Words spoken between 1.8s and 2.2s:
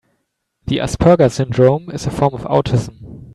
is a